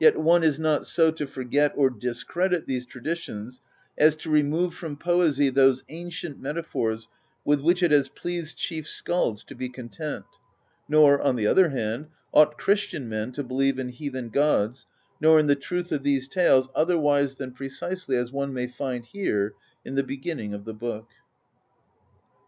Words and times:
Yet 0.00 0.18
one 0.18 0.42
is 0.42 0.58
not 0.58 0.88
so 0.88 1.12
to 1.12 1.24
forget 1.24 1.70
or 1.76 1.88
discredit 1.88 2.66
these 2.66 2.84
traditions 2.84 3.60
as 3.96 4.16
to 4.16 4.28
remove 4.28 4.74
from 4.74 4.96
poesy 4.96 5.50
those 5.50 5.84
ancient 5.88 6.40
metaphors 6.40 7.06
with 7.44 7.60
which 7.60 7.80
it 7.80 7.92
has 7.92 8.08
pleased 8.08 8.58
Chief 8.58 8.88
Skalds 8.88 9.44
to 9.44 9.54
be 9.54 9.68
content; 9.68 10.24
nor, 10.88 11.20
on 11.22 11.36
the 11.36 11.46
other 11.46 11.68
hand, 11.68 12.08
ought 12.34 12.58
Christian 12.58 13.08
men 13.08 13.30
to 13.34 13.44
believe 13.44 13.78
in 13.78 13.90
heathen 13.90 14.30
gods, 14.30 14.84
nor 15.20 15.38
in 15.38 15.46
the 15.46 15.54
truth 15.54 15.92
of 15.92 16.02
these 16.02 16.26
tales 16.26 16.68
otherwise 16.74 17.36
than 17.36 17.52
precisely 17.52 18.16
as 18.16 18.32
one 18.32 18.52
may 18.52 18.66
find 18.66 19.04
here 19.06 19.54
in 19.84 19.94
the 19.94 20.02
begin 20.02 20.38
ning 20.38 20.54
of 20.54 20.64
the 20.64 20.74
book. 20.74 21.06